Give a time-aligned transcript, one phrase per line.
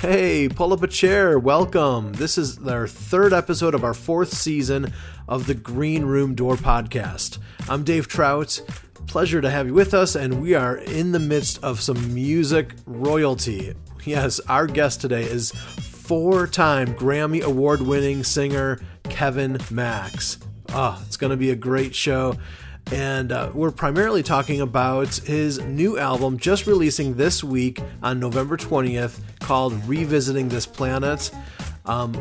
[0.00, 1.38] Hey, pull up a chair.
[1.38, 2.14] Welcome.
[2.14, 4.94] This is our third episode of our fourth season
[5.28, 7.36] of the Green Room Door podcast.
[7.68, 8.62] I'm Dave Trout.
[9.06, 12.76] Pleasure to have you with us, and we are in the midst of some music
[12.86, 13.74] royalty.
[14.06, 18.80] Yes, our guest today is four time Grammy Award winning singer
[19.10, 20.38] Kevin Max.
[20.70, 22.38] Ah, oh, it's going to be a great show
[22.92, 28.56] and uh, we're primarily talking about his new album just releasing this week on November
[28.56, 31.30] 20th called Revisiting This Planet.
[31.86, 32.14] Um,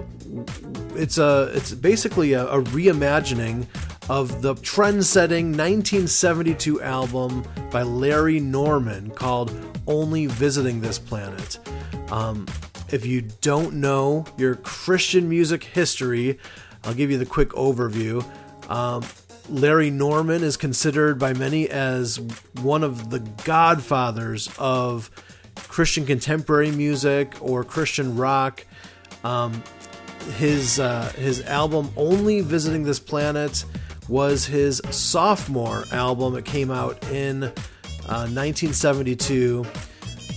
[0.95, 3.67] it's a it's basically a, a reimagining
[4.09, 9.53] of the trend-setting 1972 album by Larry Norman called
[9.85, 11.59] Only Visiting This Planet.
[12.11, 12.47] Um,
[12.91, 16.39] if you don't know your Christian music history,
[16.83, 18.25] I'll give you the quick overview.
[18.69, 19.03] Um,
[19.47, 22.19] Larry Norman is considered by many as
[22.61, 25.11] one of the godfathers of
[25.79, 28.65] Christian contemporary music or Christian rock.
[29.23, 29.63] Um,
[30.35, 33.63] his uh, his album "Only Visiting This Planet"
[34.09, 36.35] was his sophomore album.
[36.35, 39.65] It came out in uh, 1972,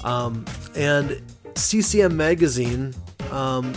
[0.04, 0.44] um,
[0.76, 1.20] and
[1.56, 2.94] CCM magazine
[3.32, 3.74] um,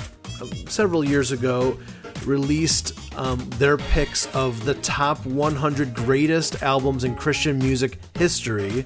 [0.67, 1.80] several years ago
[2.26, 8.86] released um, their picks of the top 100 greatest albums in Christian music history,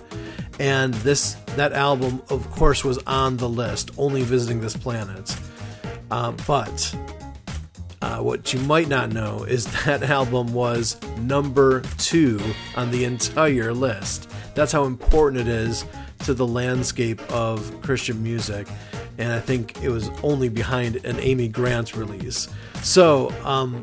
[0.60, 3.92] and this that album, of course, was on the list.
[3.98, 5.36] Only visiting this planet,
[6.12, 6.96] uh, but.
[8.02, 12.40] Uh, what you might not know is that album was number two
[12.78, 14.30] on the entire list.
[14.56, 15.84] That's how important it is
[16.20, 18.68] to the landscape of Christian music
[19.20, 22.48] and I think it was only behind an Amy Grant release.
[22.82, 23.82] So, um,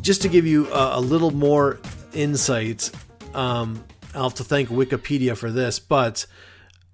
[0.00, 1.78] just to give you a, a little more
[2.14, 2.90] insight,
[3.34, 6.26] um, I'll have to thank Wikipedia for this, but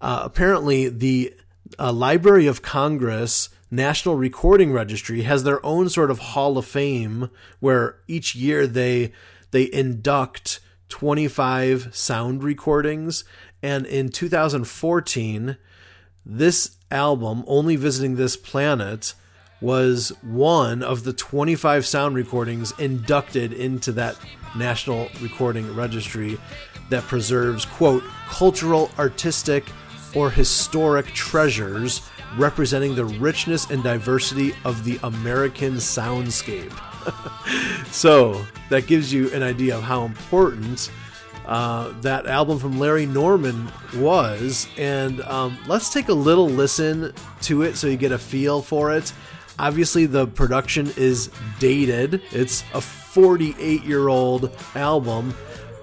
[0.01, 1.35] uh, apparently the
[1.79, 7.31] uh, Library of Congress National Recording Registry has their own sort of Hall of Fame
[7.61, 9.13] where each year they
[9.51, 13.25] they induct 25 sound recordings
[13.63, 15.59] and in 2014
[16.29, 19.15] this album, Only Visiting This Planet,
[19.63, 24.17] was one of the 25 sound recordings inducted into that
[24.55, 26.39] National Recording Registry
[26.91, 29.65] that preserves, quote, cultural, artistic,
[30.15, 32.03] or historic treasures
[32.37, 36.73] representing the richness and diversity of the American soundscape.
[37.91, 40.91] so that gives you an idea of how important
[41.49, 44.69] uh, that album from Larry Norman was.
[44.77, 48.93] And um, let's take a little listen to it so you get a feel for
[48.93, 49.13] it.
[49.59, 55.35] Obviously, the production is dated, it's a 48 year old album,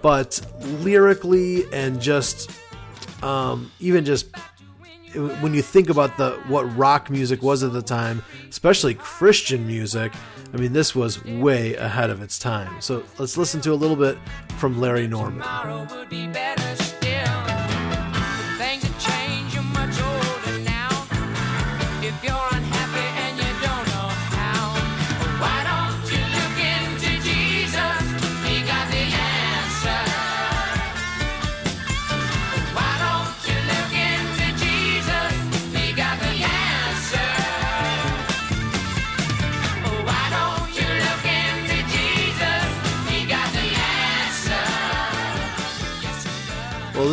[0.01, 0.39] but
[0.79, 2.51] lyrically and just
[3.21, 4.27] um, even just
[5.13, 10.13] when you think about the what rock music was at the time, especially Christian music,
[10.55, 12.79] I mean, this was way ahead of its time.
[12.79, 14.17] So let's listen to a little bit
[14.57, 15.41] from Larry Norman.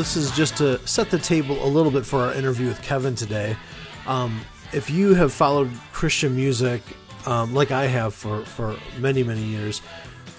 [0.02, 3.14] This is just to set the table a little bit for our interview with Kevin
[3.14, 3.56] today.
[4.08, 4.40] Um,
[4.72, 6.82] if you have followed Christian music
[7.24, 9.80] um, like I have for, for many, many years,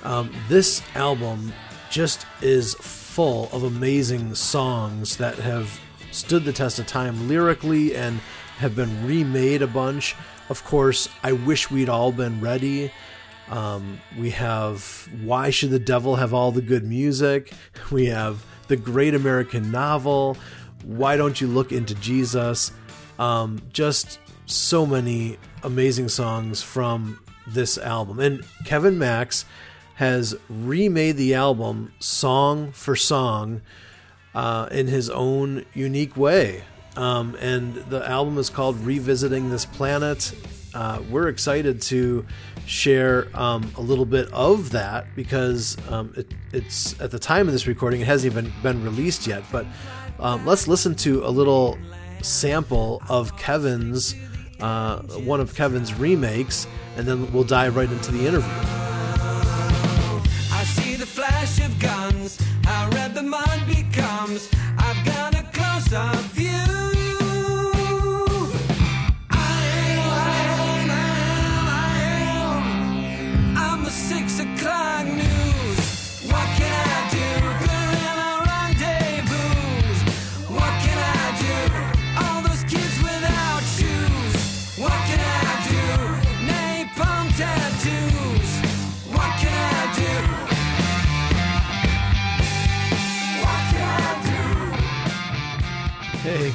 [0.04, 1.54] um, this album
[1.90, 5.80] just is full of amazing songs that have
[6.12, 8.20] stood the test of time lyrically and
[8.58, 10.14] have been remade a bunch.
[10.50, 12.92] Of course, I wish we'd all been ready.
[13.50, 17.54] Um, we have Why Should the Devil Have All the Good Music?
[17.92, 18.44] We have
[18.74, 20.36] the great American novel.
[20.84, 22.72] Why don't you look into Jesus?
[23.20, 24.18] Um, just
[24.48, 28.20] so many amazing songs from this album.
[28.20, 29.46] And Kevin Max
[29.96, 33.62] has remade the album song for song
[34.34, 36.64] uh, in his own unique way.
[36.96, 40.34] Um, and the album is called Revisiting This Planet.
[40.74, 42.26] Uh, we're excited to
[42.66, 47.54] share um, a little bit of that because um, it, it's at the time of
[47.54, 49.44] this recording, it hasn't even been released yet.
[49.52, 49.66] But
[50.20, 51.78] um, let's listen to a little
[52.22, 54.16] sample of Kevin's,
[54.60, 56.68] uh, one of Kevin's remakes,
[56.98, 58.52] and then we'll dive right into the interview.
[60.52, 63.22] I see the flash of guns, the
[63.68, 64.50] becomes.
[64.78, 66.33] I've got a close up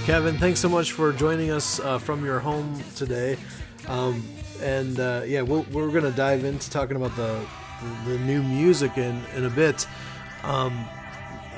[0.09, 3.37] Kevin, thanks so much for joining us uh, from your home today.
[3.89, 4.27] Um,
[4.63, 7.45] and uh, yeah, we'll, we're going to dive into talking about the
[8.07, 9.87] the new music in, in a bit.
[10.45, 10.87] Um,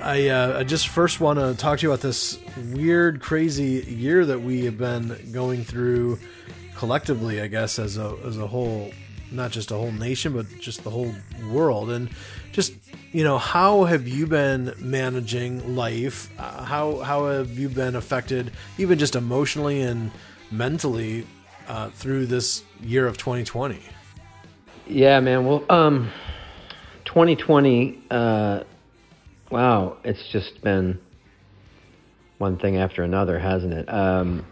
[0.02, 2.40] I, uh, I just first want to talk to you about this
[2.72, 6.18] weird, crazy year that we have been going through
[6.74, 8.90] collectively, I guess, as a, as a whole,
[9.30, 11.14] not just a whole nation, but just the whole
[11.52, 11.90] world.
[11.90, 12.10] And
[12.50, 12.72] just,
[13.12, 16.30] you know, how have you been managing life?
[16.38, 20.10] Uh, how, how have you been affected, even just emotionally and
[20.50, 21.26] mentally,
[21.66, 23.80] uh, through this year of 2020?
[24.86, 25.44] Yeah, man.
[25.44, 26.12] Well, um,
[27.04, 27.98] 2020.
[28.10, 28.60] Uh,
[29.50, 30.98] wow, it's just been
[32.38, 33.88] one thing after another, hasn't it?
[33.88, 34.46] Um,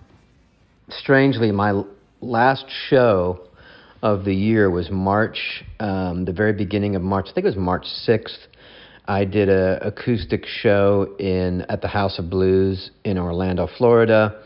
[0.90, 1.82] strangely, my
[2.20, 3.47] last show
[4.02, 7.26] of the year was March, um, the very beginning of March.
[7.30, 8.46] I think it was March 6th.
[9.06, 14.42] I did a acoustic show in at the House of Blues in Orlando, Florida,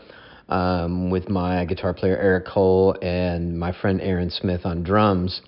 [0.49, 5.41] um, with my guitar player Eric Cole and my friend Aaron Smith on drums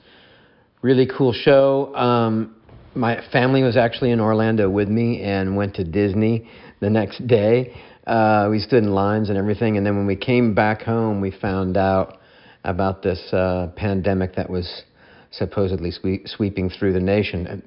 [0.86, 1.96] really cool show.
[1.96, 2.56] Um,
[2.94, 6.48] my family was actually in Orlando with me and went to Disney
[6.80, 7.76] the next day.
[8.06, 11.32] Uh, we stood in lines and everything, and then when we came back home, we
[11.32, 12.20] found out
[12.66, 14.84] about this uh, pandemic that was
[15.32, 17.64] supposedly sweep, sweeping through the nation.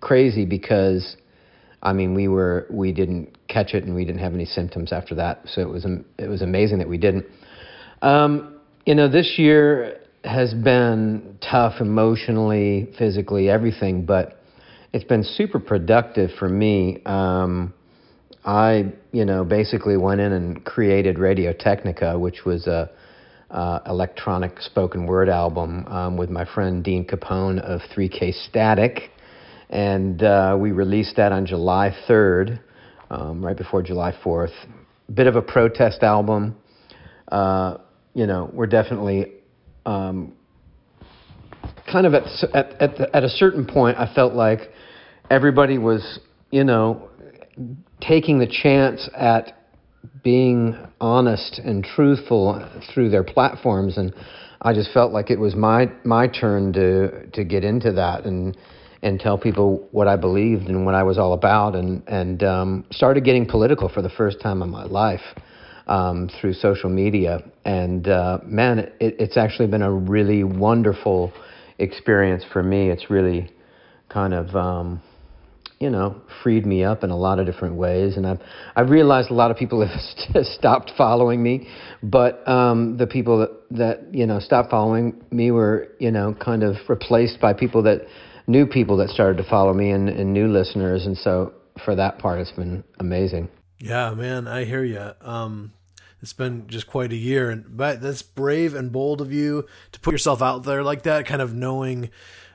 [0.00, 1.16] Crazy because,
[1.82, 5.14] I mean, we were we didn't catch it and we didn't have any symptoms after
[5.16, 5.86] that, so it was
[6.18, 7.24] it was amazing that we didn't.
[8.02, 14.40] Um, you know, this year has been tough emotionally, physically, everything, but
[14.92, 17.02] it's been super productive for me.
[17.04, 17.72] Um,
[18.44, 22.90] I, you know, basically went in and created Radio Technica, which was a
[23.50, 29.10] uh, electronic spoken word album um, with my friend Dean Capone of 3K Static,
[29.70, 32.60] and uh, we released that on July 3rd,
[33.10, 34.52] um, right before July 4th.
[35.12, 36.56] Bit of a protest album.
[37.28, 37.78] Uh,
[38.14, 39.32] you know, we're definitely
[39.84, 40.32] um,
[41.90, 42.24] kind of at
[42.54, 44.70] at at, the, at a certain point, I felt like
[45.30, 46.20] everybody was,
[46.50, 47.08] you know,
[48.00, 49.63] taking the chance at
[50.22, 54.14] being honest and truthful through their platforms, and
[54.60, 58.56] I just felt like it was my my turn to to get into that and
[59.02, 62.84] and tell people what I believed and what I was all about, and and um,
[62.90, 65.20] started getting political for the first time in my life
[65.86, 67.40] um, through social media.
[67.64, 71.32] And uh, man, it, it's actually been a really wonderful
[71.78, 72.90] experience for me.
[72.90, 73.50] It's really
[74.08, 75.02] kind of, um,
[75.80, 78.16] you know, freed me up in a lot of different ways.
[78.16, 78.40] And I've,
[78.76, 79.86] I've realized a lot of people
[80.34, 81.68] have stopped following me,
[82.02, 86.62] but um, the people that, that, you know, stopped following me were, you know, kind
[86.62, 88.06] of replaced by people that,
[88.46, 91.06] new people that started to follow me and, and new listeners.
[91.06, 91.52] And so
[91.84, 93.48] for that part, it's been amazing.
[93.78, 95.10] Yeah, man, I hear you.
[95.20, 95.72] Um,
[96.22, 100.00] it's been just quite a year, and but that's brave and bold of you to
[100.00, 102.08] put yourself out there like that, kind of knowing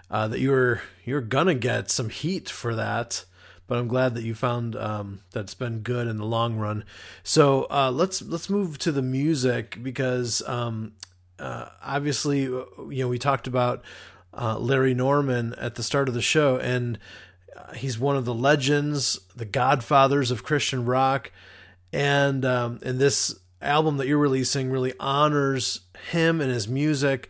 [0.09, 3.25] uh, that you're you're gonna get some heat for that.
[3.67, 6.83] But I'm glad that you found um, that it's been good in the long run.
[7.23, 10.93] So uh, let's let's move to the music because um,
[11.37, 13.83] uh, obviously you know we talked about
[14.33, 16.97] uh, Larry Norman at the start of the show, and
[17.75, 21.31] he's one of the legends, the godfathers of Christian rock,
[21.93, 27.29] and um, and this album that you're releasing really honors him and his music.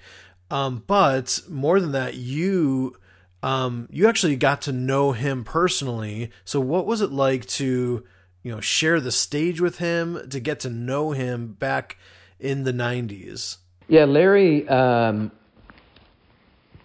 [0.52, 2.96] Um, but more than that, you
[3.42, 6.32] um, you actually got to know him personally.
[6.44, 8.04] So what was it like to
[8.44, 11.98] you know share the stage with him to get to know him back
[12.40, 13.58] in the '90s?
[13.88, 14.68] Yeah, Larry.
[14.68, 15.32] Um,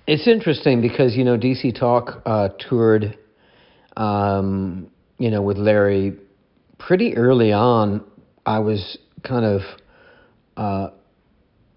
[0.07, 3.19] it's interesting because you know DC Talk uh, toured
[3.97, 6.17] um, you know, with Larry,
[6.79, 8.05] pretty early on,
[8.45, 9.63] I was kind of,
[10.57, 10.89] uh,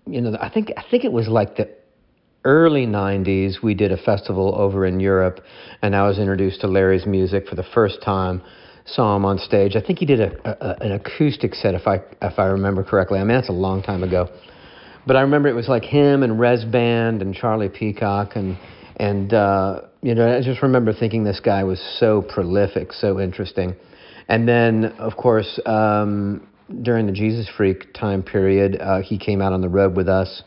[0.06, 1.70] you know, I think I think it was like the
[2.48, 3.62] early '90s.
[3.62, 5.42] We did a festival over in Europe,
[5.84, 8.42] and I was introduced to Larry's music for the first time.
[8.86, 9.76] Saw him on stage.
[9.76, 13.20] I think he did a, a, an acoustic set, if I if I remember correctly.
[13.20, 14.30] I mean, that's a long time ago,
[15.06, 18.58] but I remember it was like him and Rez Band and Charlie Peacock and
[18.96, 23.76] and uh, you know, I just remember thinking this guy was so prolific, so interesting.
[24.30, 26.48] And then, of course, um,
[26.82, 30.44] during the Jesus Freak time period, uh, he came out on the road with us,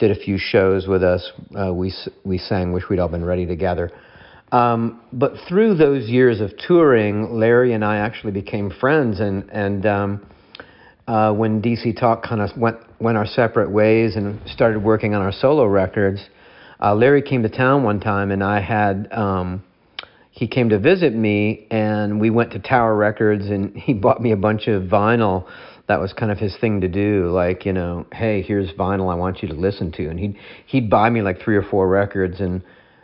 [0.00, 1.30] did a few shows with us.
[1.56, 3.92] Uh, we we sang "Wish We'd All Been Ready Together."
[4.50, 9.86] Um, but through those years of touring, Larry and I actually became friends, and and
[9.86, 10.26] um,
[11.06, 15.22] uh, when DC Talk kind of went went our separate ways and started working on
[15.22, 16.20] our solo records,
[16.82, 19.62] uh, Larry came to town one time, and I had um,
[20.30, 24.32] he came to visit me, and we went to Tower Records, and he bought me
[24.32, 25.46] a bunch of vinyl.
[25.90, 29.16] That was kind of his thing to do, like you know, hey, here's vinyl I
[29.16, 32.38] want you to listen to, and he'd he'd buy me like three or four records,
[32.38, 32.62] and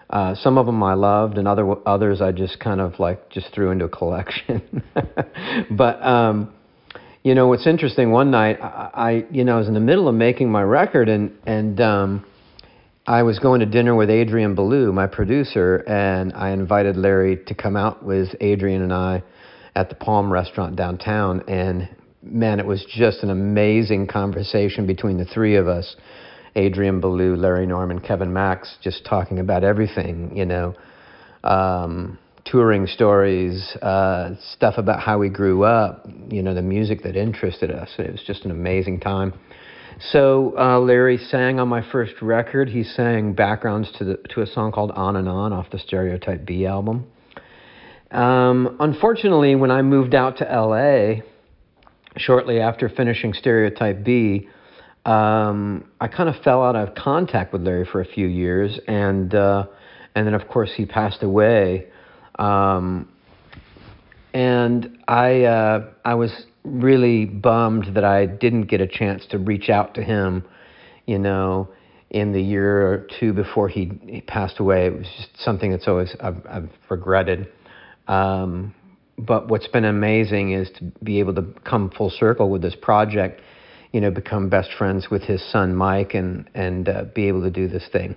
[0.08, 3.52] uh, some of them I loved, and other others I just kind of like just
[3.52, 4.84] threw into a collection.
[5.72, 6.54] but um,
[7.24, 8.12] you know, what's interesting?
[8.12, 11.08] One night, I, I, you know, I was in the middle of making my record,
[11.08, 12.24] and and um,
[13.04, 17.54] I was going to dinner with Adrian Belew, my producer, and I invited Larry to
[17.56, 19.24] come out with Adrian and I
[19.74, 21.88] at the Palm Restaurant downtown, and
[22.26, 25.96] man, it was just an amazing conversation between the three of us.
[26.54, 30.74] Adrian Belew, Larry Norman, Kevin Max, just talking about everything, you know,
[31.44, 37.14] um, touring stories, uh, stuff about how we grew up, you know, the music that
[37.14, 37.90] interested us.
[37.98, 39.34] It was just an amazing time.
[40.10, 42.68] So uh, Larry sang on my first record.
[42.68, 46.44] He sang backgrounds to the to a song called "On and On" off the Stereotype
[46.44, 47.06] Be album.
[48.10, 51.22] Um, unfortunately, when I moved out to LA,
[52.16, 54.48] shortly after finishing Stereotype Be,
[55.04, 59.34] um, I kind of fell out of contact with Larry for a few years, and
[59.34, 59.66] uh,
[60.14, 61.86] and then of course he passed away.
[62.38, 63.08] Um,
[64.34, 69.70] and I uh, I was really bummed that I didn't get a chance to reach
[69.70, 70.44] out to him,
[71.06, 71.68] you know,
[72.10, 74.86] in the year or two before he, he passed away.
[74.86, 77.48] It was just something that's always I've, I've regretted.
[78.08, 78.74] Um,
[79.18, 83.40] but what's been amazing is to be able to come full circle with this project,
[83.92, 87.50] you know, become best friends with his son Mike, and and uh, be able to
[87.50, 88.16] do this thing.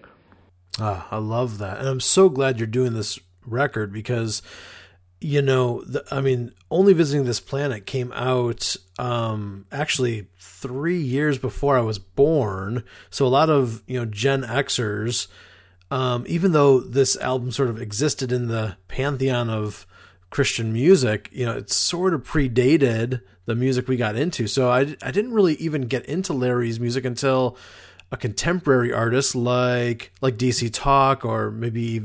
[0.79, 1.79] Ah, I love that.
[1.79, 4.41] And I'm so glad you're doing this record because,
[5.19, 11.37] you know, the, I mean, Only Visiting This Planet came out um, actually three years
[11.37, 12.83] before I was born.
[13.09, 15.27] So a lot of, you know, Gen Xers,
[15.91, 19.85] um, even though this album sort of existed in the pantheon of
[20.29, 24.47] Christian music, you know, it sort of predated the music we got into.
[24.47, 27.57] So I, I didn't really even get into Larry's music until
[28.11, 32.01] a contemporary artist like like DC Talk or maybe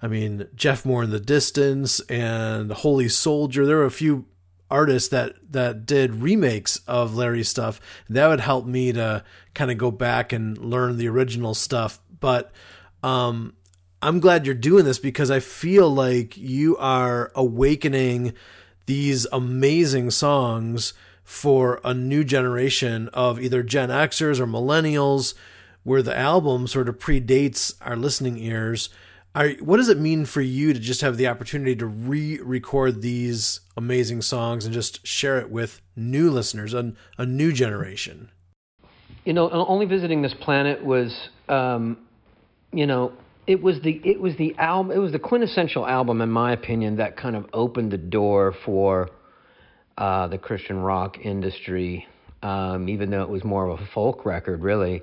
[0.00, 3.66] I mean Jeff Moore in the Distance and Holy Soldier.
[3.66, 4.26] There were a few
[4.70, 7.80] artists that that did remakes of Larry's stuff.
[8.08, 12.00] That would help me to kind of go back and learn the original stuff.
[12.20, 12.52] But
[13.02, 13.54] um,
[14.02, 18.34] I'm glad you're doing this because I feel like you are awakening
[18.86, 20.92] these amazing songs
[21.22, 25.34] for a new generation of either Gen Xers or millennials,
[25.84, 28.88] where the album sort of predates our listening ears.
[29.36, 33.60] Are, what does it mean for you to just have the opportunity to re-record these
[33.76, 38.32] amazing songs and just share it with new listeners, a, a new generation?
[39.24, 41.98] You know, only visiting this planet was, um,
[42.72, 43.12] you know,
[43.46, 46.96] it was the it was the album it was the quintessential album in my opinion
[46.96, 49.08] that kind of opened the door for
[49.98, 52.06] uh, the Christian rock industry,
[52.42, 55.02] um, even though it was more of a folk record, really.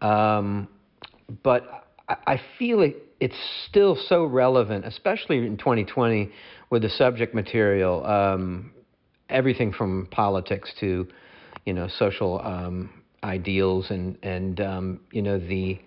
[0.00, 0.68] Um,
[1.42, 3.36] but I, I feel it, it's
[3.68, 6.30] still so relevant, especially in 2020
[6.70, 8.72] with the subject material, um,
[9.28, 11.08] everything from politics to,
[11.64, 12.90] you know, social um,
[13.24, 15.78] ideals and and um, you know the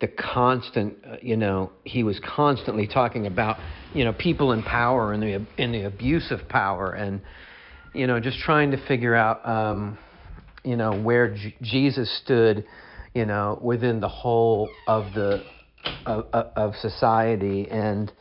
[0.00, 3.58] the constant, uh, you know, he was constantly talking about,
[3.92, 7.20] you know, people in power and the and the abuse of power and
[7.92, 9.98] you know, just trying to figure out, um,
[10.64, 12.64] you know, where J- Jesus stood,
[13.14, 15.44] you know, within the whole of the
[16.06, 18.12] of, of society, and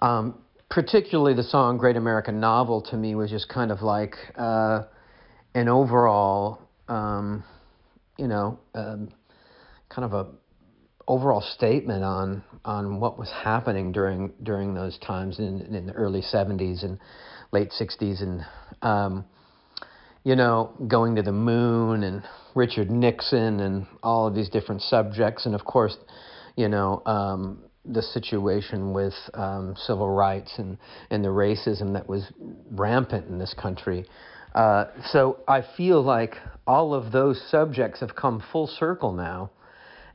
[0.00, 4.82] um, particularly the song "Great American Novel" to me was just kind of like uh,
[5.54, 7.44] an overall, um,
[8.18, 9.08] you know, um,
[9.88, 10.26] kind of a
[11.08, 16.20] overall statement on on what was happening during during those times in in the early
[16.20, 16.98] 70s and
[17.52, 18.44] late 60s and
[18.82, 19.24] um,
[20.24, 22.22] you know going to the moon and
[22.54, 25.46] Richard Nixon and all of these different subjects.
[25.46, 25.96] And of course
[26.56, 30.76] you know um, the situation with um, civil rights and
[31.10, 32.24] and the racism that was
[32.72, 34.06] rampant in this country.
[34.56, 36.34] Uh, so I feel like
[36.66, 39.50] all of those subjects have come full circle now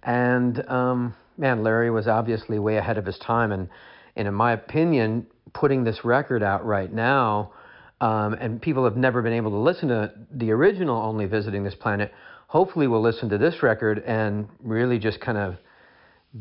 [0.03, 3.69] and um, man, Larry was obviously way ahead of his time, and,
[4.15, 7.53] and in my opinion, putting this record out right now,
[7.99, 11.75] um, and people have never been able to listen to the original "Only Visiting This
[11.75, 12.11] Planet."
[12.51, 15.55] hopefully will listen to this record and really just kind of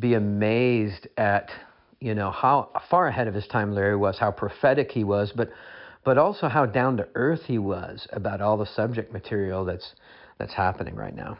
[0.00, 1.49] be amazed at
[2.00, 5.50] you know how far ahead of his time Larry was, how prophetic he was, but
[6.05, 9.95] but also how down to earth he was about all the subject material that's
[10.38, 11.38] that's happening right now.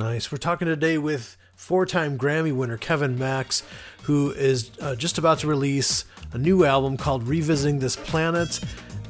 [0.00, 0.32] Nice.
[0.32, 3.62] We're talking today with four-time Grammy winner Kevin Max,
[4.04, 8.60] who is uh, just about to release a new album called "Revisiting This Planet,"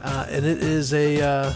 [0.02, 1.52] uh, and it is a uh,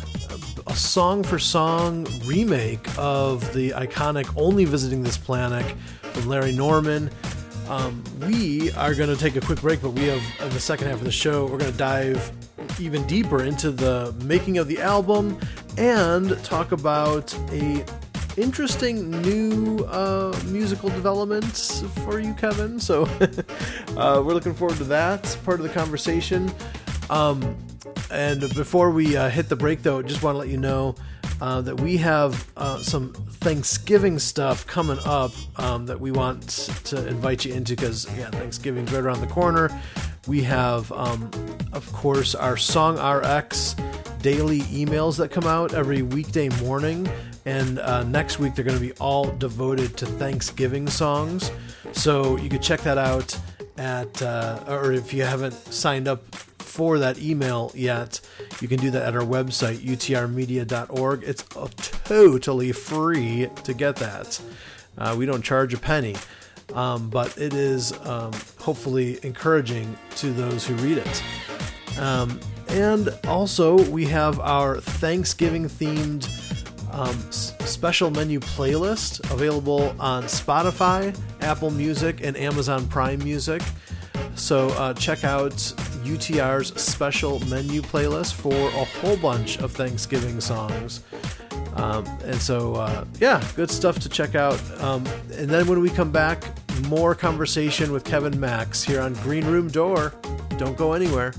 [0.68, 5.66] a song for song remake of the iconic "Only Visiting This Planet"
[6.00, 7.10] from Larry Norman.
[7.68, 10.86] Um, we are going to take a quick break, but we have in the second
[10.86, 12.30] half of the show, we're going to dive
[12.78, 15.36] even deeper into the making of the album
[15.76, 17.84] and talk about a
[18.36, 22.80] interesting new uh, musical developments for you, Kevin.
[22.80, 23.04] So
[23.96, 26.52] uh, we're looking forward to that part of the conversation.
[27.10, 27.56] Um,
[28.10, 30.94] and before we uh, hit the break, though, just want to let you know
[31.40, 36.48] uh, that we have uh, some Thanksgiving stuff coming up um, that we want
[36.84, 39.68] to invite you into because, yeah, Thanksgiving's right around the corner.
[40.26, 41.30] We have, um,
[41.72, 43.76] of course, our Song RX
[44.20, 47.08] daily emails that come out every weekday morning.
[47.44, 51.50] And uh, next week, they're going to be all devoted to Thanksgiving songs.
[51.92, 53.38] So you could check that out
[53.76, 58.20] at, uh, or if you haven't signed up for that email yet,
[58.60, 61.22] you can do that at our website, utrmedia.org.
[61.22, 61.44] It's
[62.04, 64.40] totally free to get that.
[64.96, 66.16] Uh, we don't charge a penny,
[66.72, 71.22] um, but it is um, hopefully encouraging to those who read it.
[71.98, 76.28] Um, and also, we have our Thanksgiving themed
[76.92, 83.62] um, s- special menu playlist available on Spotify, Apple Music, and Amazon Prime Music.
[84.34, 85.52] So uh, check out
[86.04, 91.00] UTR's special menu playlist for a whole bunch of Thanksgiving songs.
[91.74, 94.60] Um, and so, uh, yeah, good stuff to check out.
[94.80, 96.44] Um, and then when we come back,
[96.88, 100.14] more conversation with Kevin Max here on Green Room Door.
[100.58, 101.32] Don't go anywhere.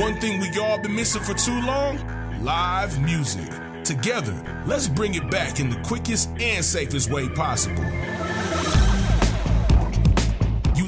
[0.00, 1.98] One thing we all been missing for too long
[2.42, 3.48] live music.
[3.84, 7.84] Together, let's bring it back in the quickest and safest way possible.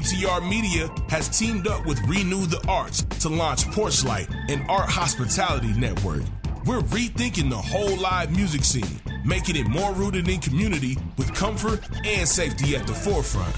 [0.05, 5.73] UTR Media has teamed up with Renew the Arts to launch Porchlight, an art hospitality
[5.73, 6.21] network.
[6.63, 11.79] We're rethinking the whole live music scene, making it more rooted in community with comfort
[12.05, 13.55] and safety at the forefront.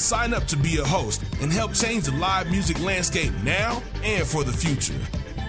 [0.00, 4.26] Sign up to be a host and help change the live music landscape now and
[4.26, 4.98] for the future.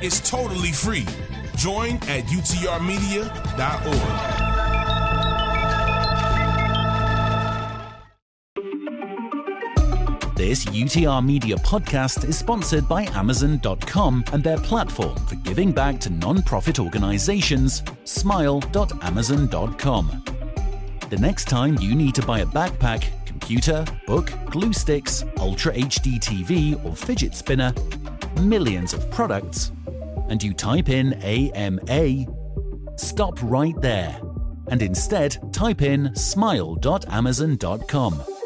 [0.02, 1.06] It's totally free.
[1.56, 3.28] Join at utrmedia.org.
[10.38, 16.12] This UTR Media podcast is sponsored by Amazon.com and their platform for giving back to
[16.12, 20.24] non-profit organizations, smile.amazon.com.
[21.10, 26.20] The next time you need to buy a backpack, computer, book, glue sticks, Ultra HD
[26.20, 27.74] TV, or fidget spinner,
[28.42, 29.72] millions of products,
[30.30, 32.26] and you type in AMA,
[32.96, 34.22] stop right there
[34.68, 38.37] and instead type in smile.amazon.com.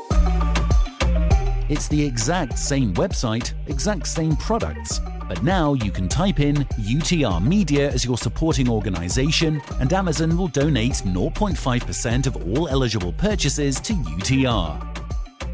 [1.71, 7.41] It's the exact same website, exact same products, but now you can type in UTR
[7.41, 13.93] Media as your supporting organization, and Amazon will donate 0.5% of all eligible purchases to
[13.93, 14.85] UTR.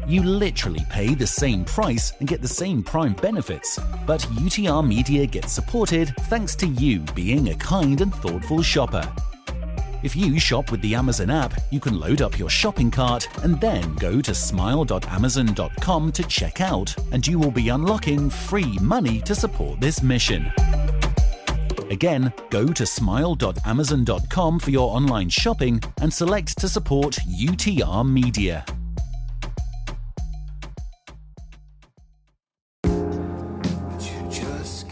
[0.08, 5.24] You literally pay the same price and get the same Prime benefits, but UTR Media
[5.24, 9.08] gets supported thanks to you being a kind and thoughtful shopper.
[10.02, 13.60] If you shop with the Amazon app, you can load up your shopping cart and
[13.60, 19.34] then go to smile.amazon.com to check out, and you will be unlocking free money to
[19.34, 20.52] support this mission.
[21.90, 28.64] Again, go to smile.amazon.com for your online shopping and select to support UTR Media.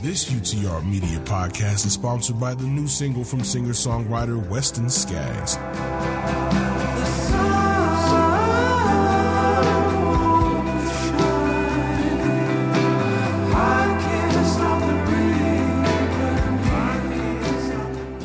[0.07, 5.55] This UTR Media podcast is sponsored by the new single from singer songwriter Weston Skaggs.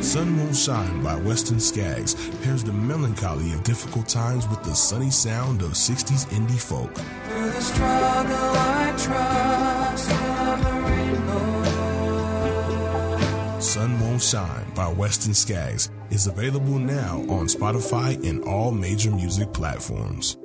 [0.05, 2.13] Sun Won't Shine by Weston Skaggs
[2.43, 6.91] pairs the melancholy of difficult times with the sunny sound of 60s indie folk.
[13.71, 19.53] Sun Won't Shine by Weston Skaggs is available now on Spotify and all major music
[19.53, 20.35] platforms.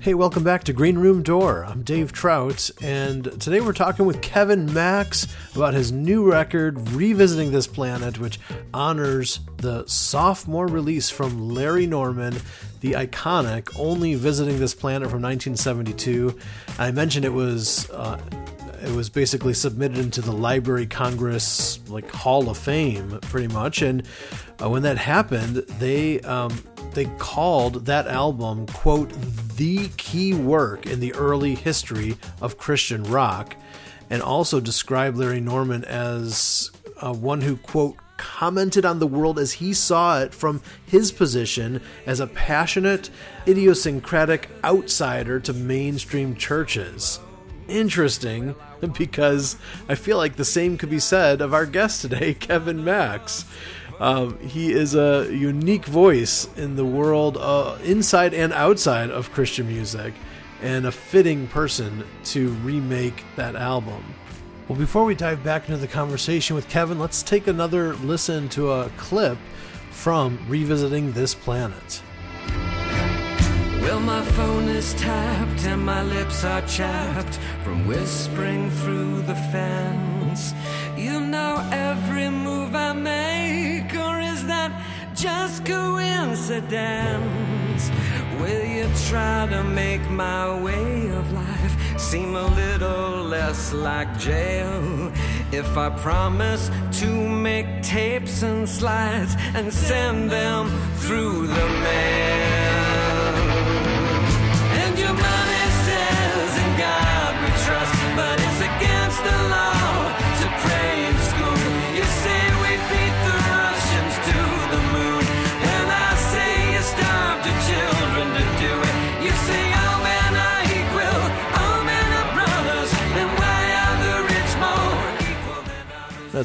[0.00, 1.64] Hey, welcome back to Green Room Door.
[1.64, 7.52] I'm Dave Trout, and today we're talking with Kevin Max about his new record, Revisiting
[7.52, 8.38] This Planet, which
[8.74, 12.36] honors the sophomore release from Larry Norman,
[12.80, 16.38] the iconic Only Visiting This Planet from 1972.
[16.78, 18.20] I mentioned it was uh,
[18.82, 23.82] it was basically submitted into the Library Congress like Hall of Fame, pretty much.
[23.82, 24.02] And
[24.62, 26.62] uh, when that happened, they um,
[26.92, 29.12] they called that album quote
[29.56, 33.54] the key work in the early history of Christian rock,
[34.08, 39.52] and also described Larry Norman as uh, one who quote commented on the world as
[39.52, 43.08] he saw it from his position as a passionate,
[43.48, 47.18] idiosyncratic outsider to mainstream churches
[47.70, 48.54] interesting
[48.98, 49.56] because
[49.88, 53.44] I feel like the same could be said of our guest today, Kevin Max.
[53.98, 59.68] Um, he is a unique voice in the world, uh, inside and outside of Christian
[59.68, 60.14] music,
[60.62, 64.02] and a fitting person to remake that album.
[64.68, 68.72] Well, before we dive back into the conversation with Kevin, let's take another listen to
[68.72, 69.36] a clip
[69.90, 72.02] from Revisiting This Planet.
[73.80, 80.54] Well, my phone is tapped and my lips are chapped from whispering through the fence.
[80.96, 84.70] You know every move I make, or is that
[85.14, 87.90] just coincidence?
[88.38, 95.10] Will you try to make my way of life seem a little less like jail?
[95.52, 102.49] If I promise to make tapes and slides and send them through the mail.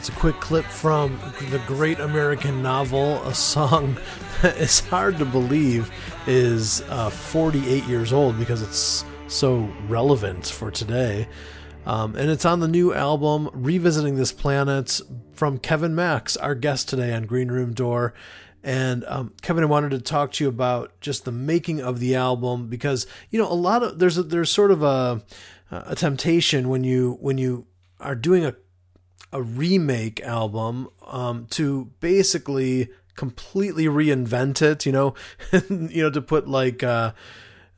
[0.05, 3.97] That's a quick clip from the great American novel, a song
[4.43, 5.91] that is hard to believe
[6.27, 11.27] is uh, 48 years old because it's so relevant for today.
[11.87, 15.01] Um, and it's on the new album, Revisiting This Planet,
[15.33, 18.13] from Kevin Max, our guest today on Green Room Door.
[18.63, 22.13] And um, Kevin, I wanted to talk to you about just the making of the
[22.13, 25.23] album because you know a lot of there's a, there's sort of a
[25.71, 27.65] a temptation when you when you
[27.99, 28.53] are doing a
[29.31, 34.85] a remake album um, to basically completely reinvent it.
[34.85, 35.13] You know,
[35.69, 37.13] you know to put like uh,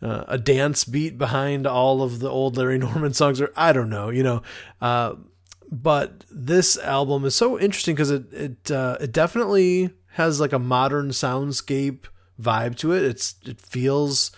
[0.02, 3.90] uh, a dance beat behind all of the old Larry Norman songs, or I don't
[3.90, 4.10] know.
[4.10, 4.42] You know,
[4.82, 5.16] uh,
[5.72, 10.60] but this album is so interesting because it it uh, it definitely has like a
[10.60, 12.06] modern soundscape
[12.42, 13.04] vibe to it.
[13.04, 14.32] It's it feels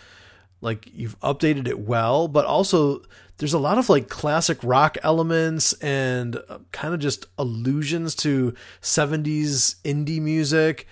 [0.61, 3.01] like you've updated it well, but also
[3.39, 6.37] there's a lot of like classic rock elements and
[6.71, 10.85] kind of just allusions to 70s indie music.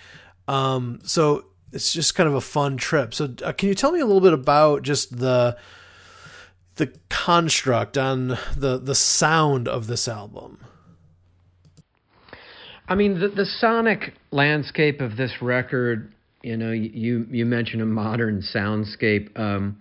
[0.47, 3.13] Um, so it's just kind of a fun trip.
[3.13, 5.57] So uh, can you tell me a little bit about just the
[6.75, 10.63] the construct on the the sound of this album?
[12.87, 17.85] I mean, the, the sonic landscape of this record, you know, you you mentioned a
[17.85, 19.37] modern soundscape.
[19.37, 19.79] Um,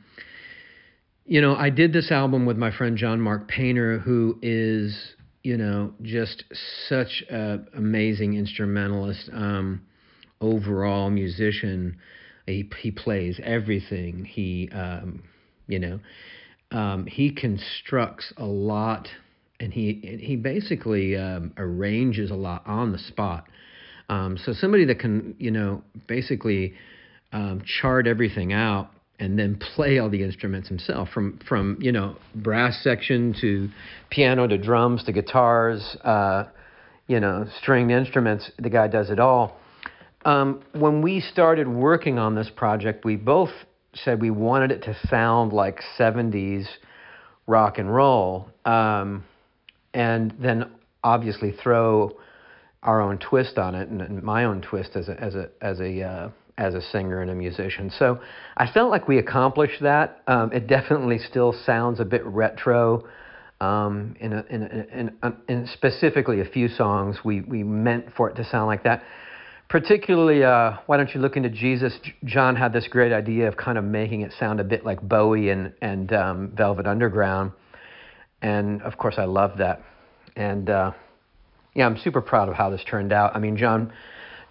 [1.27, 4.97] you know, I did this album with my friend John Mark Painter, who is,
[5.43, 6.45] you know, just
[6.89, 9.83] such an amazing instrumentalist, um,
[10.41, 11.99] overall musician.
[12.47, 14.25] He he plays everything.
[14.25, 15.25] He, um,
[15.67, 16.01] you know,
[16.71, 19.09] um, he constructs a lot,
[19.59, 23.49] and he he basically um, arranges a lot on the spot.
[24.09, 26.75] Um, so somebody that can, you know, basically
[27.33, 32.17] um, chart everything out and then play all the instruments himself from from you know
[32.35, 33.69] brass section to
[34.11, 36.45] piano to drums to guitars uh,
[37.07, 38.51] you know stringed instruments.
[38.59, 39.59] The guy does it all.
[40.25, 43.51] Um, when we started working on this project we both
[43.95, 46.67] said we wanted it to sound like 70s
[47.47, 49.25] rock and roll um,
[49.95, 50.71] and then
[51.05, 52.17] obviously throw
[52.83, 55.81] our own twist on it and, and my own twist as a as a as
[55.81, 57.91] a uh, as a singer and a musician.
[57.91, 58.21] So
[58.57, 60.23] I felt like we accomplished that.
[60.27, 63.07] Um, it definitely still sounds a bit retro.
[63.61, 68.07] Um, in, a, in, a, in, a, in, specifically a few songs, we, we meant
[68.17, 69.03] for it to sound like that.
[69.69, 71.99] Particularly, uh, Why Don't You Look Into Jesus?
[72.25, 75.51] John had this great idea of kind of making it sound a bit like Bowie
[75.51, 77.53] and, and um, Velvet Underground.
[78.43, 79.83] And of course, I love that.
[80.37, 80.93] And uh,
[81.75, 83.35] yeah, I'm super proud of how this turned out.
[83.35, 83.93] I mean, John,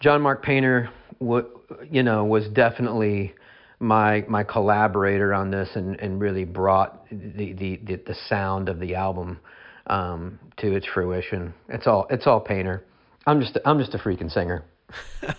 [0.05, 3.33] John Mark Painter, you know, was definitely
[3.79, 8.79] my my collaborator on this and, and really brought the, the, the, the sound of
[8.79, 9.39] the album
[9.87, 11.55] um, to its fruition.
[11.69, 12.85] It's all it's all Painter.
[13.25, 14.63] I'm just I'm just a freaking singer.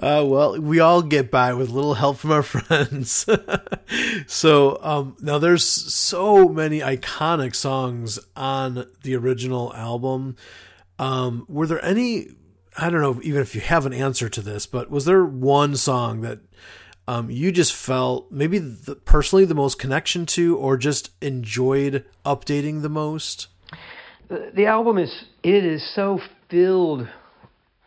[0.00, 3.26] Uh, well, we all get by with a little help from our friends.
[4.28, 10.36] so um, now there's so many iconic songs on the original album.
[11.00, 12.28] Um, were there any?
[12.78, 15.76] I don't know, even if you have an answer to this, but was there one
[15.76, 16.38] song that
[17.08, 22.82] um, you just felt maybe the, personally the most connection to, or just enjoyed updating
[22.82, 23.48] the most?
[24.28, 27.08] The, album is it is so filled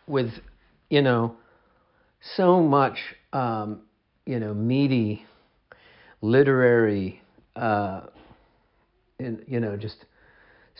[0.06, 0.32] with
[0.90, 1.36] you know
[2.36, 2.98] so much,
[3.32, 3.82] um,
[4.26, 5.24] you know, meaty,
[6.20, 7.22] literary,
[7.56, 8.02] uh,
[9.18, 10.04] and you know, just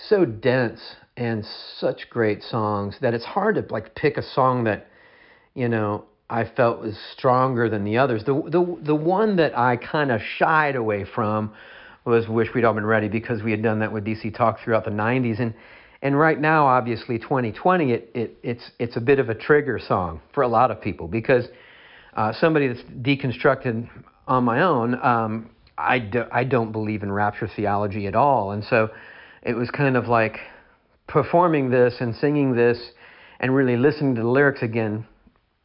[0.09, 0.81] so dense
[1.17, 1.47] and
[1.79, 4.87] such great songs that it's hard to like pick a song that,
[5.55, 8.25] you know, I felt was stronger than the others.
[8.25, 11.53] The the the one that I kind of shied away from
[12.07, 14.87] was "Wish We'd All Been Ready" because we had done that with DC Talk throughout
[14.87, 15.53] the '90s, and
[16.03, 20.21] and right now, obviously, 2020, it, it, it's, it's a bit of a trigger song
[20.35, 21.47] for a lot of people because
[22.15, 23.89] uh, somebody that's deconstructed
[24.27, 28.51] on my own, um, I, do, I don't believe in rapture theology at all.
[28.51, 28.91] And so
[29.45, 30.39] it was kind of like
[31.13, 32.79] performing this and singing this
[33.39, 35.07] and really listening to the lyrics again,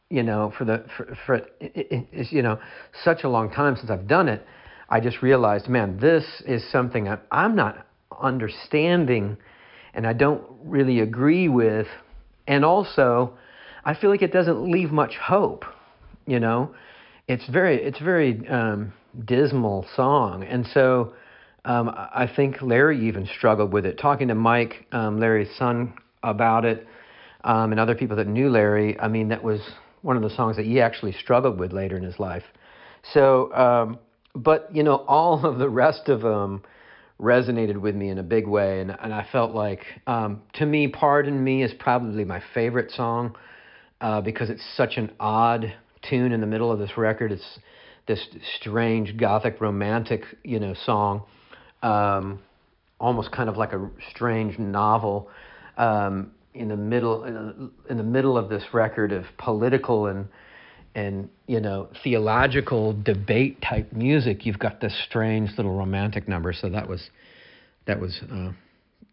[0.10, 2.60] you know, for the, for, for it, it, it's, you know,
[3.04, 4.46] such a long time since I've done it.
[4.90, 7.88] I just realized, man, this is something I, I'm not
[8.22, 9.38] understanding
[9.94, 11.88] and I don't really agree with.
[12.46, 13.34] And also,
[13.86, 15.64] I feel like it doesn't leave much hope.
[16.26, 16.76] You know,
[17.28, 18.92] it's very it's very um,
[19.26, 21.14] dismal song, and so
[21.68, 24.00] um, I think Larry even struggled with it.
[24.00, 26.88] Talking to Mike, um, Larry's son, about it,
[27.44, 29.60] um, and other people that knew Larry, I mean, that was
[30.02, 32.44] one of the songs that he actually struggled with later in his life.
[33.14, 34.00] So, um,
[34.34, 36.64] but you know, all of the rest of them
[37.20, 40.88] resonated with me in a big way, and and I felt like um, to me,
[40.88, 43.36] "Pardon Me" is probably my favorite song
[44.00, 45.74] uh, because it's such an odd
[46.10, 47.32] tune in the middle of this record.
[47.32, 47.60] It's
[48.08, 48.26] this
[48.60, 51.24] strange gothic romantic, you know, song,
[51.84, 52.40] um,
[53.00, 55.30] almost kind of like a strange novel.
[55.78, 60.28] Um, in the middle, in the, in the middle of this record of political and
[60.96, 66.52] and you know theological debate type music, you've got this strange little romantic number.
[66.54, 67.10] So that was
[67.86, 68.52] that was uh,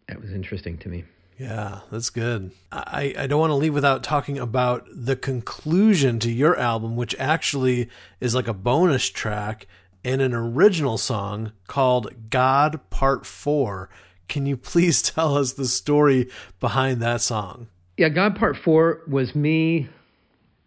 [0.07, 1.03] that was interesting to me.
[1.37, 2.51] Yeah, that's good.
[2.71, 7.13] I, I don't want to leave without talking about the conclusion to your album, which
[7.19, 7.89] actually
[8.21, 9.67] is like a bonus track
[10.05, 13.89] and an original song called God Part 4.
[14.29, 17.67] Can you please tell us the story behind that song?
[17.97, 19.89] Yeah, God Part 4 was me.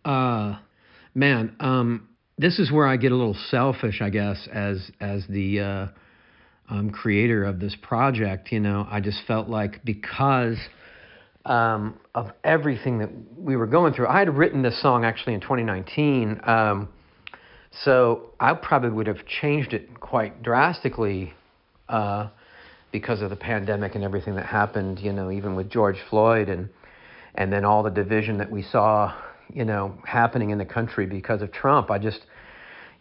[0.05, 0.59] Uh,
[1.15, 5.61] man, um, this is where I get a little selfish, I guess, as as the
[5.61, 5.87] uh,
[6.69, 8.51] um, creator of this project.
[8.51, 10.57] You know, I just felt like because
[11.45, 15.41] um, of everything that we were going through, I had written this song actually in
[15.41, 16.41] 2019.
[16.45, 16.89] Um,
[17.85, 21.33] so I probably would have changed it quite drastically
[21.89, 22.29] uh,
[22.93, 25.01] because of the pandemic and everything that happened.
[25.01, 26.69] You know, even with George Floyd and
[27.35, 29.15] and then all the division that we saw
[29.53, 31.91] you know, happening in the country because of Trump.
[31.91, 32.21] I just,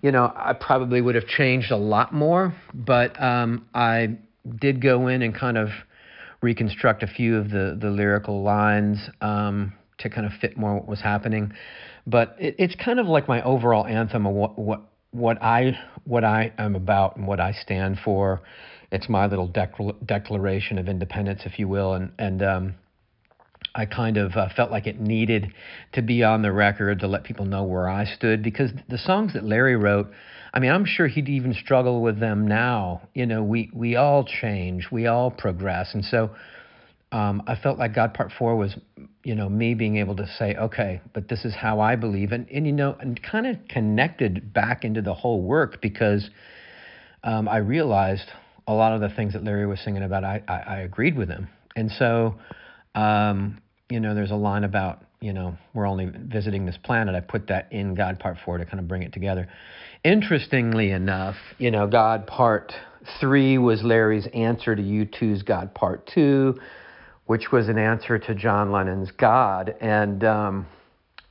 [0.02, 4.18] you know, I probably would have changed a lot more, but um, I
[4.60, 5.70] did go in and kind of
[6.42, 10.88] reconstruct a few of the the lyrical lines um, to kind of fit more what
[10.88, 11.52] was happening.
[12.08, 16.24] But it, it's kind of like my overall anthem of what what what I what
[16.24, 18.42] I am about and what I stand for.
[18.92, 19.52] It's my little
[20.06, 22.76] declaration of independence, if you will, and and um,
[23.76, 25.54] I kind of uh, felt like it needed
[25.94, 29.34] to be on the record to let people know where I stood because the songs
[29.34, 30.10] that Larry wrote,
[30.54, 33.02] I mean, I'm sure he'd even struggle with them now.
[33.14, 36.32] You know, we we all change, we all progress, and so
[37.12, 38.76] um, I felt like God Part Four was,
[39.24, 42.48] you know, me being able to say, okay, but this is how I believe, and
[42.50, 46.30] and you know, and kind of connected back into the whole work because
[47.24, 48.30] um, I realized
[48.68, 51.30] a lot of the things that Larry was singing about, I I, I agreed with
[51.30, 52.36] him, and so.
[52.96, 57.16] Um, you know, there's a line about, you know, we're only visiting this planet.
[57.16, 59.48] I put that in God Part 4 to kind of bring it together.
[60.04, 62.74] Interestingly enough, you know, God Part
[63.20, 66.56] 3 was Larry's answer to U2's God Part 2,
[67.28, 69.76] which was an answer to John Lennon's God.
[69.80, 70.68] And, um,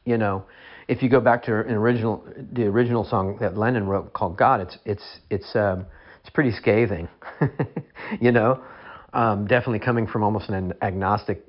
[0.04, 0.44] you know,
[0.88, 4.60] if you go back to an original, the original song that Lennon wrote called God,
[4.60, 5.86] it's, it's, it's, um,
[6.20, 7.08] it's pretty scathing,
[8.20, 8.62] you know,
[9.12, 11.46] um, definitely coming from almost an agnostic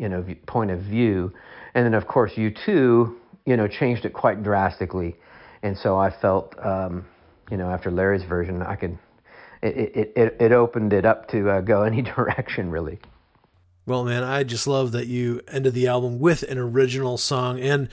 [0.00, 1.32] you know point of view,
[1.74, 5.16] and then of course U2 you know changed it quite drastically,
[5.62, 7.04] and so I felt, um,
[7.50, 8.98] you know, after Larry's version, I could.
[9.62, 12.98] It it it, it opened it up to uh, go any direction, really.
[13.90, 17.88] Well, man, I just love that you ended the album with an original song and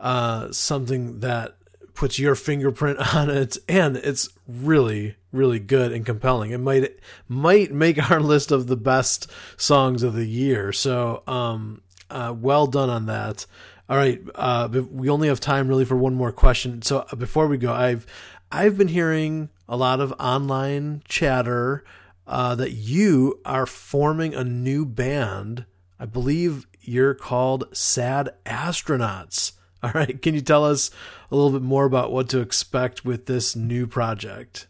[0.00, 1.54] uh, something that
[1.94, 6.50] puts your fingerprint on it, and it's really, really good and compelling.
[6.50, 10.72] It might might make our list of the best songs of the year.
[10.72, 13.46] So, um, uh, well done on that.
[13.88, 16.82] All right, uh, we only have time really for one more question.
[16.82, 18.04] So uh, before we go, I've
[18.50, 21.84] I've been hearing a lot of online chatter
[22.26, 25.64] uh, that you are forming a new band.
[25.98, 29.52] I believe you're called Sad Astronauts.
[29.82, 30.90] All right, can you tell us
[31.30, 34.66] a little bit more about what to expect with this new project?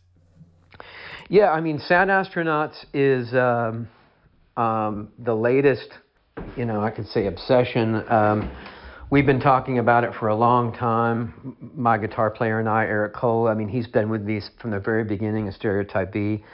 [1.28, 3.88] Yeah, I mean, Sad Astronauts is um,
[4.56, 5.88] um, the latest,
[6.56, 8.02] you know, I could say obsession.
[8.10, 8.50] Um,
[9.10, 11.56] we've been talking about it for a long time.
[11.74, 14.80] My guitar player and I, Erick Cole, I mean, he's been with me from the
[14.80, 16.44] very beginning of Stereotype Be.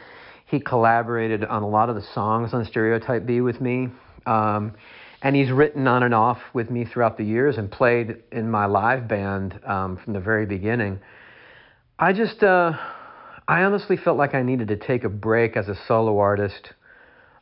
[0.53, 3.89] He collaborated on a lot of the songs on Stereotype Be with me.
[4.27, 4.75] Um,
[5.23, 8.67] and he's written on and off with me throughout the years and played in my
[8.67, 11.01] live band um, from the very beginning.
[11.99, 12.73] I just, uh,
[13.49, 16.75] I honestly felt like I needed to take a break as a solo artist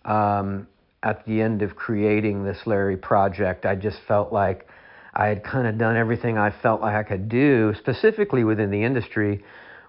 [0.04, 0.68] um,
[1.02, 3.66] at the end of creating this Larry project.
[3.66, 4.68] I just felt like
[5.14, 8.84] I had kind of done everything I felt like I could do, specifically within the
[8.84, 9.42] industry,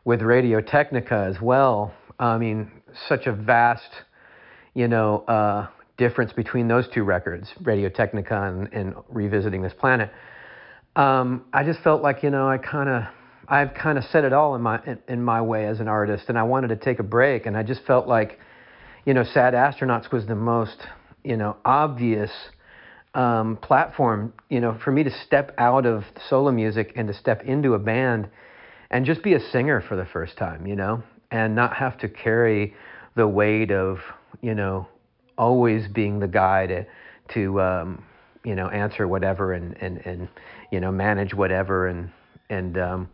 [0.05, 1.93] with Radio Technica as well.
[2.19, 2.71] I mean,
[3.07, 3.89] such a vast,
[4.73, 10.11] you know, uh, difference between those two records, Radio Technica and, and Revisiting This Planet.
[10.95, 13.03] Um, I just felt like, you know, I kind of,
[13.47, 16.25] I've kind of said it all in my in, in my way as an artist,
[16.27, 18.39] and I wanted to take a break, and I just felt like,
[19.05, 20.77] you know, Sad Astronauts was the most,
[21.23, 22.31] you know, obvious
[23.13, 27.43] um, platform, you know, for me to step out of solo music and to step
[27.43, 28.29] into a band
[28.89, 32.09] and just be a singer for the first time, you know, and not have to
[32.09, 32.73] carry
[33.15, 33.99] the weight of,
[34.41, 34.87] you know,
[35.37, 36.85] always being the guy to,
[37.33, 38.03] to um,
[38.43, 40.27] you know, answer whatever and, and, and,
[40.71, 41.87] you know, manage whatever.
[41.87, 42.11] And,
[42.49, 43.09] and um,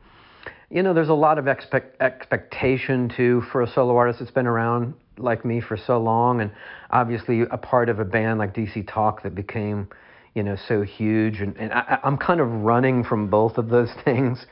[0.69, 4.47] you know, there's a lot of expect, expectation too for a solo artist that's been
[4.47, 6.51] around like me for so long, and
[6.91, 9.87] obviously a part of a band like DC Talk that became,
[10.35, 11.41] you know, so huge.
[11.41, 14.45] And, and I, I'm kind of running from both of those things,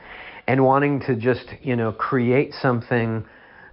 [0.48, 3.24] and wanting to just, you know, create something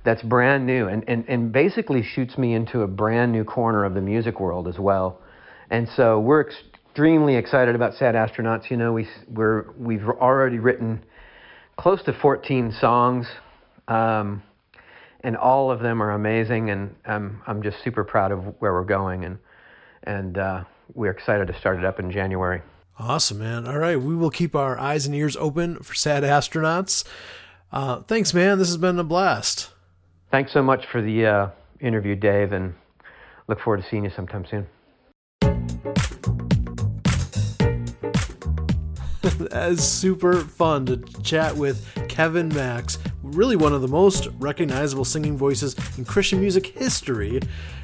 [0.03, 3.93] that's brand new and, and, and basically shoots me into a brand new corner of
[3.93, 5.21] the music world as well.
[5.69, 8.69] And so we're extremely excited about Sad Astronauts.
[8.69, 11.03] You know, we we're we've already written
[11.77, 13.27] close to 14 songs.
[13.87, 14.43] Um,
[15.23, 18.83] and all of them are amazing, and I'm I'm just super proud of where we're
[18.83, 19.37] going, and
[20.03, 20.63] and uh,
[20.93, 22.61] we're excited to start it up in January.
[22.99, 23.67] Awesome, man.
[23.67, 27.03] All right, we will keep our eyes and ears open for sad astronauts.
[27.71, 28.59] Uh, thanks, man.
[28.59, 29.72] This has been a blast.
[30.33, 32.73] Thanks so much for the uh, interview, Dave, and
[33.47, 34.65] look forward to seeing you sometime soon.
[39.21, 45.05] that is super fun to chat with Kevin Max, really one of the most recognizable
[45.05, 47.39] singing voices in Christian music history.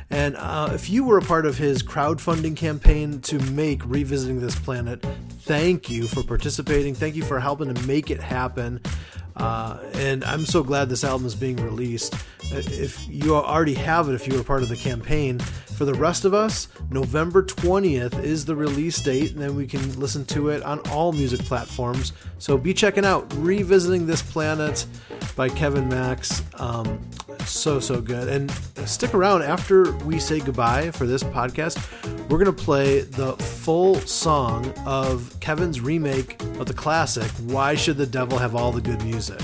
[0.09, 4.57] And uh, if you were a part of his crowdfunding campaign to make Revisiting This
[4.57, 5.05] Planet,
[5.41, 6.95] thank you for participating.
[6.95, 8.81] Thank you for helping to make it happen.
[9.39, 12.13] Uh, and I'm so glad this album is being released.
[12.51, 15.39] If you already have it, if you were part of the campaign,
[15.79, 19.97] for the rest of us, November 20th is the release date, and then we can
[19.97, 22.11] listen to it on all music platforms.
[22.37, 24.85] So be checking out Revisiting This Planet
[25.37, 26.43] by Kevin Max.
[26.55, 26.99] Um,
[27.45, 28.27] so, so good.
[28.27, 28.51] And
[28.87, 31.77] stick around after we say goodbye for this podcast.
[32.29, 37.97] We're going to play the full song of Kevin's remake of the classic, Why Should
[37.97, 39.41] the Devil Have All the Good Music?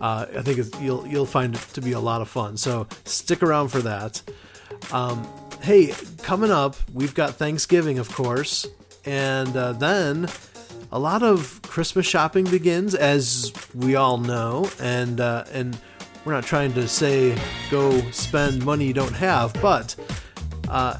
[0.00, 2.56] Uh, I think you'll you'll find it to be a lot of fun.
[2.56, 4.20] So stick around for that.
[4.92, 5.26] Um,
[5.62, 8.66] hey, coming up, we've got Thanksgiving, of course,
[9.04, 10.28] and uh, then
[10.92, 15.78] a lot of Christmas shopping begins, as we all know, and uh, and
[16.26, 17.38] we're not trying to say
[17.70, 19.94] go spend money you don't have, but
[20.68, 20.98] uh,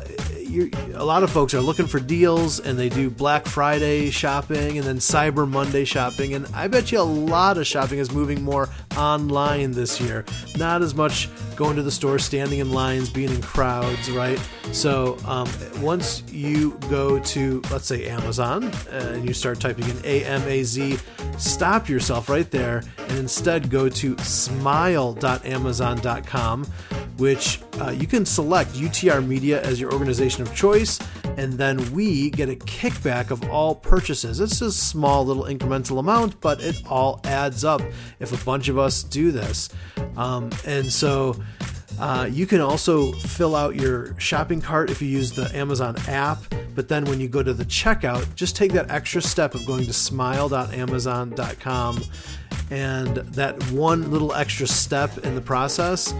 [0.95, 4.87] a lot of folks are looking for deals and they do Black Friday shopping and
[4.87, 6.35] then Cyber Monday shopping.
[6.35, 10.25] And I bet you a lot of shopping is moving more online this year.
[10.57, 14.41] Not as much going to the store, standing in lines, being in crowds, right?
[14.73, 15.47] So um,
[15.81, 20.63] once you go to, let's say, Amazon and you start typing in A M A
[20.63, 20.99] Z,
[21.39, 26.67] stop yourself right there and instead go to smile.amazon.com
[27.19, 30.99] which uh, you can select UTR Media as your organization of choice,
[31.37, 34.41] and then we get a kickback of all purchases.
[34.41, 37.83] It's a small little incremental amount, but it all adds up
[38.21, 39.69] if a bunch of us do this.
[40.17, 41.37] Um, and so
[41.99, 46.39] uh, you can also fill out your shopping cart if you use the Amazon app,
[46.75, 49.87] but then when you go to the checkout, just take that extra step of going
[49.87, 52.03] to smile.amazon.com,
[52.71, 56.13] and that one little extra step in the process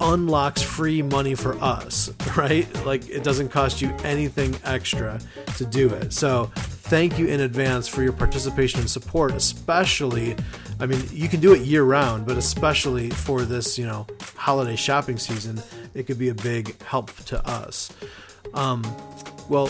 [0.00, 2.66] unlocks free money for us, right?
[2.84, 5.20] Like it doesn't cost you anything extra
[5.56, 6.12] to do it.
[6.12, 10.34] So, thank you in advance for your participation and support, especially
[10.80, 14.76] I mean, you can do it year round, but especially for this, you know, holiday
[14.76, 17.92] shopping season, it could be a big help to us.
[18.54, 18.82] Um,
[19.50, 19.68] well,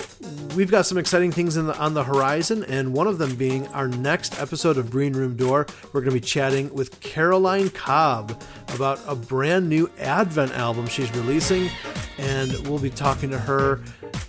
[0.54, 3.88] we've got some exciting things the, on the horizon, and one of them being our
[3.88, 5.68] next episode of Green Room Door.
[5.94, 8.42] We're going to be chatting with Caroline Cobb
[8.74, 11.70] about a brand new Advent album she's releasing,
[12.18, 13.80] and we'll be talking to her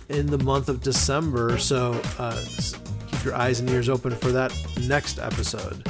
[0.08, 1.58] in the month of December.
[1.58, 2.42] So uh,
[3.08, 5.86] keep your eyes and ears open for that next episode.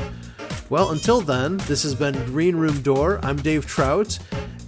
[0.70, 3.20] Well, until then, this has been Green Room Door.
[3.22, 4.18] I'm Dave Trout,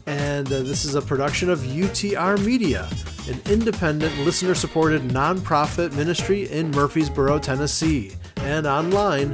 [0.07, 2.88] and uh, this is a production of UTR Media,
[3.28, 9.30] an independent, listener supported nonprofit ministry in Murfreesboro, Tennessee, and online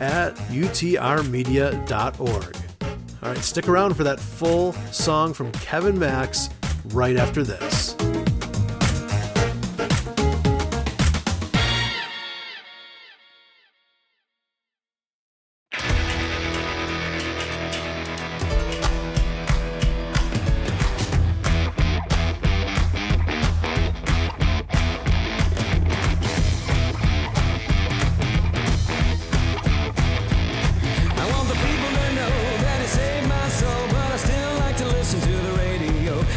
[0.00, 2.56] at utrmedia.org.
[3.22, 6.50] All right, stick around for that full song from Kevin Max
[6.86, 7.94] right after this.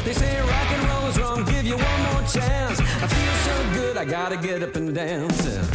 [0.06, 2.80] They say rock and roll is wrong, give you one more chance.
[2.80, 5.75] I feel so good, I gotta get up and dance.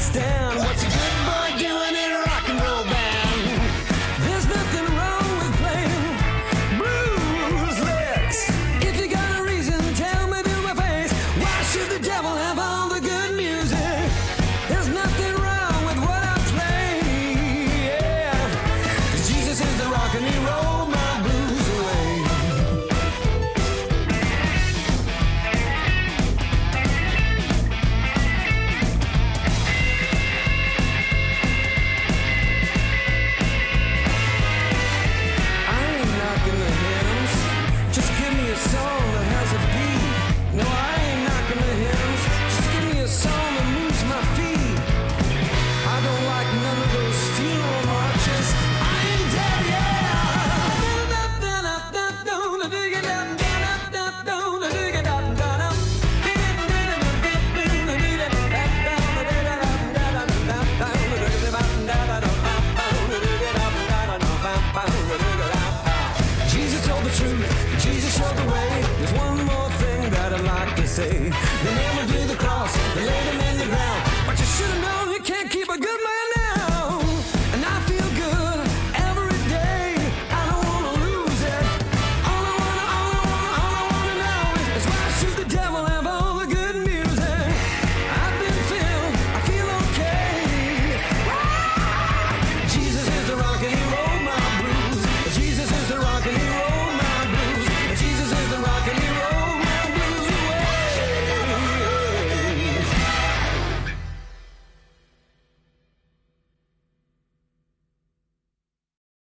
[0.00, 0.59] Understand